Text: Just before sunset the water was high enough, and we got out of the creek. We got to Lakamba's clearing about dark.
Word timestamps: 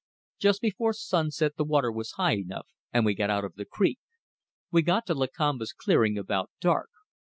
Just 0.39 0.61
before 0.61 0.93
sunset 0.93 1.57
the 1.57 1.63
water 1.63 1.91
was 1.91 2.13
high 2.13 2.35
enough, 2.37 2.67
and 2.91 3.05
we 3.05 3.13
got 3.13 3.29
out 3.29 3.45
of 3.45 3.53
the 3.53 3.65
creek. 3.65 3.99
We 4.71 4.81
got 4.81 5.05
to 5.05 5.13
Lakamba's 5.13 5.73
clearing 5.73 6.17
about 6.17 6.49
dark. 6.59 6.89